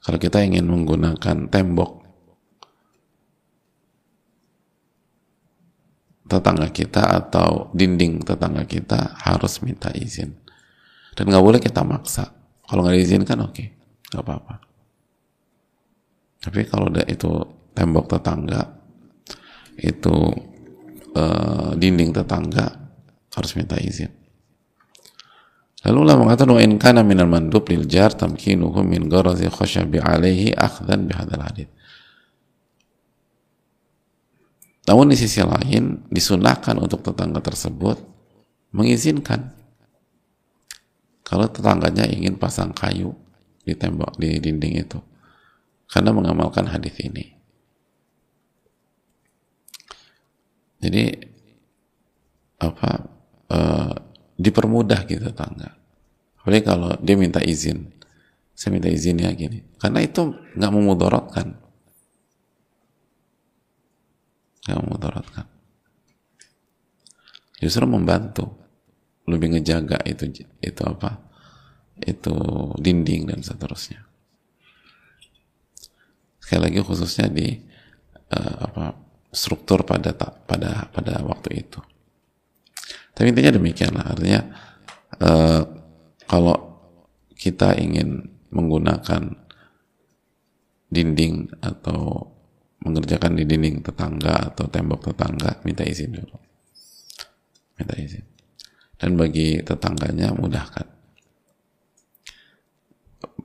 kalau 0.00 0.18
kita 0.18 0.40
ingin 0.42 0.64
menggunakan 0.64 1.50
tembok 1.52 2.03
tetangga 6.24 6.72
kita 6.72 7.02
atau 7.20 7.68
dinding 7.76 8.24
tetangga 8.24 8.64
kita 8.64 9.16
harus 9.20 9.60
minta 9.60 9.92
izin. 9.92 10.32
Dan 11.14 11.30
nggak 11.30 11.44
boleh 11.44 11.60
kita 11.60 11.84
maksa. 11.86 12.32
Kalau 12.64 12.82
nggak 12.82 12.96
diizinkan, 12.96 13.38
oke, 13.44 13.52
okay, 13.54 13.66
nggak 14.10 14.24
apa-apa. 14.24 14.54
Tapi 16.44 16.60
kalau 16.66 16.88
udah 16.88 17.06
itu 17.06 17.30
tembok 17.74 18.06
tetangga 18.08 18.84
itu 19.78 20.14
uh, 21.18 21.74
dinding 21.74 22.14
tetangga 22.14 22.70
harus 23.34 23.52
minta 23.58 23.74
izin 23.74 24.10
lalu 25.84 25.98
Allah 26.06 26.16
mengatakan 26.16 26.54
wa 26.54 26.62
in 26.62 26.78
kana 26.78 27.02
minal 27.02 27.28
mandub 27.28 27.66
lil 27.66 27.84
jar 27.84 28.14
tamkinuhu 28.14 28.86
min 28.86 29.10
gharazi 29.10 29.50
khashabi 29.50 29.98
alaihi 29.98 30.54
akhdan 30.54 31.10
bihadzal 31.10 31.42
hadith 31.42 31.70
namun 34.84 35.12
di 35.12 35.16
sisi 35.16 35.40
lain 35.40 36.04
disunahkan 36.12 36.76
untuk 36.76 37.00
tetangga 37.00 37.40
tersebut 37.40 37.96
mengizinkan. 38.74 39.54
Kalau 41.24 41.48
tetangganya 41.48 42.04
ingin 42.04 42.36
pasang 42.36 42.76
kayu 42.76 43.16
di 43.64 43.72
tembok 43.72 44.20
di 44.20 44.36
dinding 44.36 44.84
itu. 44.84 45.00
Karena 45.88 46.12
mengamalkan 46.12 46.68
hadis 46.68 46.92
ini. 47.00 47.32
Jadi 50.84 51.16
apa 52.60 53.08
uh, 53.48 53.92
dipermudah 54.36 55.08
gitu 55.08 55.32
tangga. 55.32 55.72
Apalagi 56.44 56.60
kalau 56.60 56.92
dia 57.00 57.16
minta 57.16 57.40
izin, 57.40 57.88
saya 58.52 58.76
minta 58.76 58.92
izin 58.92 59.16
ya 59.16 59.32
gini, 59.32 59.64
karena 59.80 60.04
itu 60.04 60.36
nggak 60.60 60.72
memudorotkan, 60.76 61.56
nggak 64.64 64.80
memudorotkan. 64.80 65.46
Justru 67.60 67.84
membantu, 67.88 68.44
lebih 69.28 69.56
ngejaga 69.56 70.00
itu 70.04 70.44
itu 70.60 70.82
apa, 70.84 71.20
itu 72.02 72.34
dinding 72.80 73.30
dan 73.30 73.40
seterusnya. 73.40 74.04
Sekali 76.42 76.60
lagi 76.68 76.80
khususnya 76.84 77.32
di 77.32 77.56
uh, 78.36 78.56
apa 78.68 78.84
struktur 79.32 79.86
pada 79.86 80.12
pada 80.16 80.92
pada 80.92 81.14
waktu 81.24 81.64
itu. 81.64 81.80
Tapi 83.14 83.30
intinya 83.30 83.54
demikianlah 83.54 84.04
artinya 84.12 84.40
uh, 85.22 85.62
kalau 86.28 86.56
kita 87.38 87.78
ingin 87.80 88.28
menggunakan 88.50 89.34
dinding 90.90 91.50
atau 91.62 92.33
mengerjakan 92.84 93.32
di 93.34 93.48
dinding 93.48 93.80
tetangga 93.80 94.52
atau 94.52 94.68
tembok 94.68 95.10
tetangga 95.10 95.64
minta 95.64 95.82
izin 95.82 96.12
dulu. 96.12 96.36
Minta 97.80 97.96
izin. 97.96 98.24
Dan 99.00 99.16
bagi 99.16 99.58
tetangganya 99.64 100.36
mudahkan. 100.36 100.86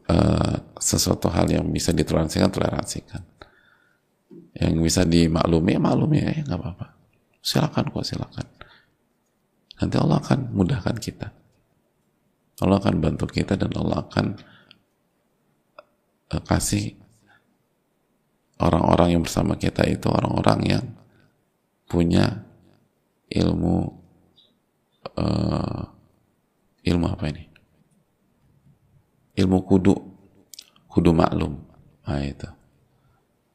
Uh, 0.09 0.57
sesuatu 0.81 1.29
hal 1.29 1.47
yang 1.47 1.65
bisa 1.71 1.95
ditoleransikan 1.95 2.51
toleransikan. 2.51 3.23
Yang 4.53 4.75
bisa 4.83 5.01
dimaklumi 5.07 5.77
ya 5.77 5.81
maklumi 5.81 6.17
ya 6.19 6.31
nggak 6.43 6.59
apa-apa. 6.59 6.87
Silakan 7.39 7.85
kok 7.95 8.05
silakan. 8.05 8.47
Nanti 9.79 9.95
Allah 9.95 10.19
akan 10.19 10.39
mudahkan 10.51 10.97
kita. 10.99 11.27
Allah 12.59 12.77
akan 12.83 12.95
bantu 12.99 13.23
kita 13.31 13.55
dan 13.55 13.71
Allah 13.79 14.03
akan 14.03 14.35
uh, 16.35 16.43
kasih 16.43 16.99
orang-orang 18.59 19.15
yang 19.15 19.23
bersama 19.23 19.55
kita 19.55 19.87
itu 19.87 20.11
orang-orang 20.11 20.59
yang 20.67 20.85
punya 21.87 22.43
ilmu 23.31 23.87
uh, 25.15 25.81
ilmu 26.83 27.05
apa 27.07 27.25
ini? 27.31 27.43
Ilmu 29.39 29.57
kudu 29.63 29.93
kudu 30.91 31.11
maklum. 31.15 31.55
Nah 32.05 32.21
itu. 32.21 32.49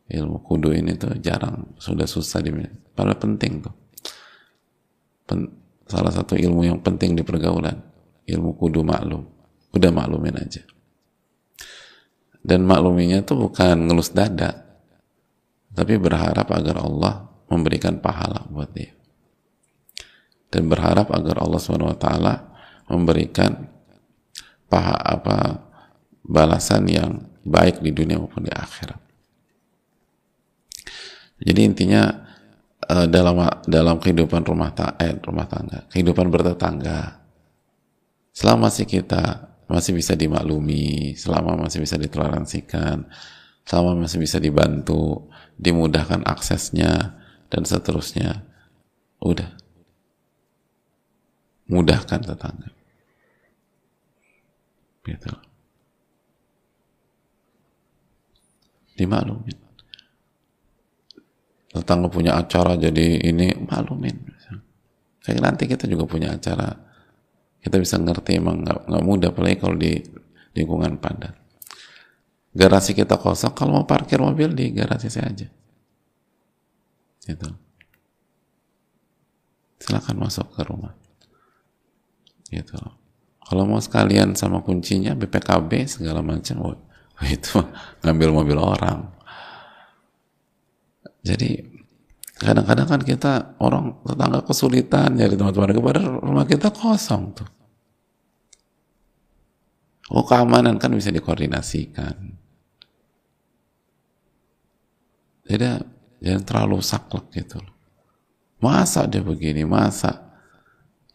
Ilmu 0.04 0.40
kudu 0.44 0.72
ini 0.72 0.96
tuh 0.96 1.16
jarang 1.20 1.76
sudah 1.80 2.08
susah 2.08 2.40
di 2.40 2.52
padahal 2.92 3.20
penting 3.20 3.60
tuh. 3.60 3.74
Pen, 5.24 5.48
salah 5.88 6.12
satu 6.12 6.36
ilmu 6.36 6.64
yang 6.64 6.80
penting 6.80 7.16
di 7.16 7.24
pergaulan 7.24 7.76
ilmu 8.24 8.56
kudu 8.56 8.80
maklum. 8.80 9.24
Udah 9.74 9.90
maklumin 9.92 10.36
aja. 10.38 10.64
Dan 12.44 12.68
makluminya 12.68 13.24
tuh 13.24 13.48
bukan 13.48 13.88
ngelus 13.88 14.12
dada 14.12 14.63
tapi 15.74 15.98
berharap 15.98 16.48
agar 16.54 16.80
Allah 16.80 17.28
memberikan 17.50 17.98
pahala 17.98 18.46
buat 18.48 18.70
dia 18.72 18.94
dan 20.54 20.70
berharap 20.70 21.10
agar 21.10 21.42
Allah 21.42 21.58
swt 21.58 22.06
memberikan 22.86 23.66
paha 24.70 24.94
apa 24.94 25.38
balasan 26.22 26.86
yang 26.86 27.10
baik 27.42 27.82
di 27.82 27.90
dunia 27.90 28.22
maupun 28.22 28.46
di 28.46 28.52
akhirat. 28.54 29.00
Jadi 31.42 31.60
intinya 31.60 32.02
eh, 32.86 33.06
dalam 33.10 33.42
dalam 33.66 33.96
kehidupan 33.98 34.46
rumah 34.46 34.70
tangga, 34.70 34.96
eh, 35.02 35.18
rumah 35.18 35.46
tangga, 35.50 35.90
kehidupan 35.90 36.30
bertetangga, 36.30 37.20
selama 38.30 38.70
masih 38.70 38.86
kita 38.86 39.52
masih 39.66 39.92
bisa 39.96 40.14
dimaklumi, 40.14 41.18
selama 41.18 41.66
masih 41.66 41.82
bisa 41.82 41.98
ditoleransikan, 41.98 43.04
selama 43.66 44.06
masih 44.06 44.22
bisa 44.22 44.38
dibantu, 44.38 45.28
dimudahkan 45.60 46.26
aksesnya 46.26 47.18
dan 47.48 47.62
seterusnya, 47.62 48.42
udah 49.22 49.50
mudahkan 51.68 52.20
tetangga. 52.20 52.70
Gitu. 55.04 55.32
Dimaklumin. 58.96 59.58
Tetangga 61.74 62.08
punya 62.08 62.38
acara 62.38 62.78
jadi 62.78 63.20
ini 63.26 63.52
maklumin. 63.66 64.16
Kayak 65.24 65.40
nanti 65.40 65.64
kita 65.66 65.88
juga 65.88 66.04
punya 66.04 66.36
acara. 66.36 66.68
Kita 67.64 67.80
bisa 67.80 67.96
ngerti 67.96 68.36
emang 68.36 68.60
nggak 68.60 69.04
mudah 69.04 69.32
apalagi 69.32 69.56
kalau 69.56 69.76
di 69.76 69.96
lingkungan 70.52 71.00
padat. 71.00 71.43
Garasi 72.54 72.94
kita 72.94 73.18
kosong, 73.18 73.50
kalau 73.50 73.82
mau 73.82 73.86
parkir 73.86 74.22
mobil 74.22 74.54
di 74.54 74.70
garasi 74.70 75.10
saya 75.10 75.26
aja. 75.26 75.48
Gitu. 77.26 77.48
Silakan 79.82 80.16
masuk 80.22 80.54
ke 80.54 80.62
rumah. 80.62 80.94
Gitu. 82.46 82.78
Kalau 83.44 83.66
mau 83.66 83.82
sekalian 83.82 84.38
sama 84.38 84.62
kuncinya 84.62 85.18
BPKB 85.18 85.90
segala 85.90 86.22
macam 86.22 86.62
oh, 86.62 86.78
itu 87.26 87.58
ngambil 88.06 88.30
mobil 88.30 88.58
orang. 88.62 89.10
Jadi 91.26 91.58
kadang-kadang 92.38 92.86
kan 92.86 93.00
kita 93.02 93.32
orang 93.58 93.98
tetangga 94.06 94.46
kesulitan 94.46 95.18
nyari 95.18 95.34
tempat-tempat 95.34 95.74
kepada 95.74 96.00
rumah 96.22 96.46
kita 96.46 96.70
kosong 96.70 97.34
tuh. 97.34 97.50
Oh 100.14 100.22
keamanan 100.22 100.78
kan 100.78 100.92
bisa 100.92 101.08
dikoordinasikan 101.10 102.43
jadi 105.44 105.84
jangan 106.24 106.42
terlalu 106.42 106.78
saklek 106.80 107.26
gitu 107.32 107.60
masa 108.60 109.04
dia 109.04 109.20
begini 109.20 109.68
masa 109.68 110.24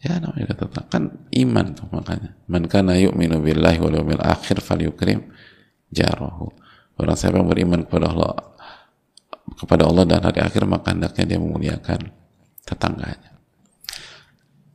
Ya 0.00 0.16
namanya 0.16 0.56
kata 0.56 0.88
kan 0.88 1.28
iman 1.28 1.76
tuh 1.76 1.84
makanya. 1.92 2.32
Man 2.48 2.64
kana 2.72 2.96
yu'minu 2.96 3.36
billahi 3.44 3.76
wal 3.84 4.00
yawmil 4.00 4.24
akhir 4.24 4.64
falyukrim 4.64 5.28
jarahu. 5.92 6.48
Orang 6.96 7.20
siapa 7.20 7.36
yang 7.36 7.44
beriman 7.44 7.84
kepada 7.84 8.08
Allah 8.08 8.32
kepada 9.60 9.84
Allah 9.84 10.08
dan 10.08 10.24
hari 10.24 10.40
akhir 10.40 10.64
maka 10.64 10.96
hendaknya 10.96 11.36
dia 11.36 11.38
memuliakan 11.40 12.00
tetangganya. 12.64 13.36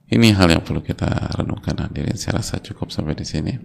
Ini 0.06 0.38
hal 0.38 0.54
yang 0.54 0.62
perlu 0.62 0.86
kita 0.86 1.10
renungkan 1.42 1.74
hadirin. 1.82 2.14
Saya 2.14 2.46
rasa 2.46 2.62
cukup 2.62 2.94
sampai 2.94 3.18
di 3.18 3.26
sini. 3.26 3.58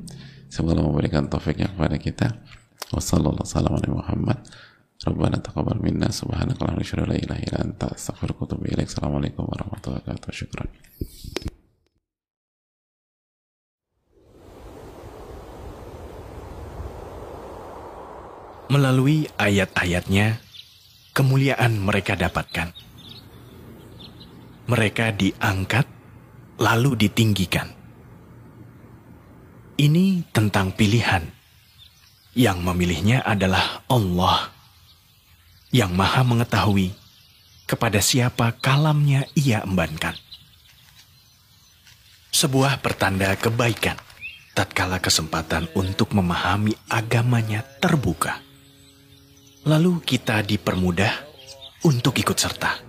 Semoga 0.48 0.81
memberikan 0.81 1.29
taufiknya 1.29 1.68
kepada 1.68 2.00
kita. 2.00 2.40
Wassalamualaikum 2.88 3.44
warahmatullahi 3.44 4.00
wabarakatuh. 4.00 4.69
Rabbana 5.00 5.40
taqabbal 5.40 5.80
minna 5.80 6.12
subhanaka 6.12 6.76
la 6.76 7.16
ilaha 7.16 7.40
illa 7.40 7.58
anta 7.64 7.88
astaghfiruka 7.88 8.44
wa 8.44 8.46
atubu 8.52 8.68
ilaik. 8.68 8.84
Assalamualaikum 8.84 9.48
warahmatullahi 9.48 10.04
wabarakatuh. 10.04 10.28
Syukran. 10.28 10.68
Melalui 18.68 19.24
ayat-ayatnya, 19.40 20.36
kemuliaan 21.16 21.80
mereka 21.80 22.20
dapatkan. 22.20 22.76
Mereka 24.68 25.16
diangkat, 25.16 25.88
lalu 26.60 27.08
ditinggikan. 27.08 27.72
Ini 29.80 30.28
tentang 30.28 30.76
pilihan. 30.76 31.24
Yang 32.36 32.58
memilihnya 32.62 33.24
adalah 33.24 33.82
Allah, 33.88 34.59
yang 35.70 35.94
maha 35.94 36.26
mengetahui 36.26 36.94
kepada 37.66 38.02
siapa 38.02 38.54
kalamnya 38.59 39.26
ia 39.38 39.62
embankan. 39.62 40.18
Sebuah 42.30 42.78
pertanda 42.83 43.35
kebaikan 43.38 43.98
tatkala 44.54 44.98
kesempatan 44.98 45.70
untuk 45.74 46.14
memahami 46.14 46.74
agamanya 46.90 47.62
terbuka 47.83 48.50
lalu 49.64 50.00
kita 50.00 50.40
dipermudah 50.40 51.12
untuk 51.85 52.16
ikut 52.16 52.37
serta, 52.37 52.80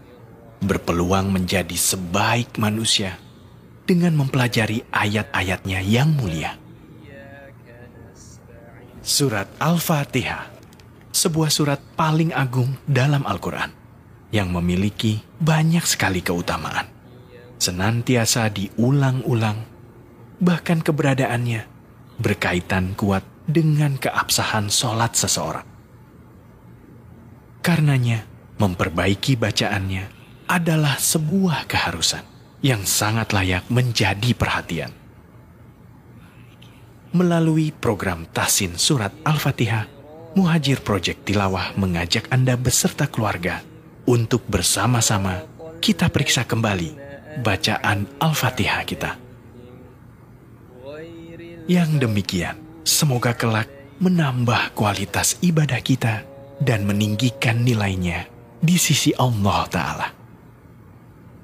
berpeluang 0.63 1.31
menjadi 1.31 1.75
sebaik 1.75 2.55
manusia 2.59 3.19
dengan 3.83 4.15
mempelajari 4.15 4.87
ayat-ayatnya 4.91 5.79
yang 5.83 6.15
mulia. 6.15 6.55
Surat 9.01 9.49
Al-Fatihah, 9.57 10.60
sebuah 11.11 11.51
surat 11.51 11.79
paling 11.99 12.31
agung 12.31 12.75
dalam 12.87 13.27
Al-Quran, 13.27 13.71
yang 14.31 14.49
memiliki 14.51 15.19
banyak 15.39 15.83
sekali 15.83 16.23
keutamaan. 16.23 16.87
Senantiasa 17.61 18.49
diulang-ulang, 18.49 19.61
bahkan 20.41 20.81
keberadaannya 20.81 21.69
berkaitan 22.17 22.97
kuat 22.97 23.21
dengan 23.45 23.99
keabsahan 24.01 24.71
sholat 24.71 25.13
seseorang. 25.13 25.67
Karenanya, 27.61 28.25
memperbaiki 28.57 29.37
bacaannya 29.37 30.09
adalah 30.49 30.97
sebuah 30.97 31.69
keharusan 31.69 32.25
yang 32.65 32.85
sangat 32.85 33.33
layak 33.33 33.65
menjadi 33.69 34.33
perhatian. 34.33 34.93
Melalui 37.11 37.75
program 37.75 38.25
Tasin 38.29 38.77
Surat 38.79 39.11
Al-Fatihah, 39.25 40.00
Muhajir 40.31 40.79
Project 40.79 41.27
Tilawah 41.27 41.75
mengajak 41.75 42.31
Anda 42.31 42.55
beserta 42.55 43.03
keluarga 43.03 43.59
untuk 44.07 44.47
bersama-sama 44.47 45.43
kita 45.83 46.07
periksa 46.07 46.47
kembali 46.47 46.95
bacaan 47.43 48.07
Al-Fatihah 48.15 48.83
kita. 48.87 49.11
Yang 51.67 51.89
demikian, 52.07 52.55
semoga 52.87 53.35
kelak 53.35 53.67
menambah 53.99 54.71
kualitas 54.71 55.35
ibadah 55.43 55.83
kita 55.83 56.23
dan 56.63 56.87
meninggikan 56.87 57.67
nilainya 57.67 58.31
di 58.63 58.79
sisi 58.79 59.11
Allah 59.19 59.67
Ta'ala. 59.67 60.07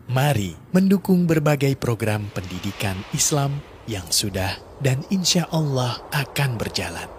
Mari 0.07 0.55
mendukung 0.71 1.27
berbagai 1.27 1.75
program 1.75 2.31
pendidikan 2.31 2.95
Islam 3.11 3.59
yang 3.83 4.07
sudah 4.07 4.55
dan 4.79 5.03
insya 5.11 5.43
Allah 5.51 5.99
akan 6.15 6.55
berjalan. 6.55 7.16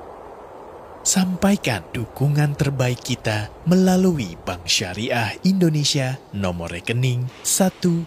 Sampaikan 1.08 1.80
dukungan 1.96 2.52
terbaik 2.52 3.00
kita 3.00 3.48
melalui 3.64 4.36
Bank 4.44 4.68
Syariah 4.68 5.40
Indonesia 5.40 6.20
nomor 6.36 6.68
rekening 6.68 7.24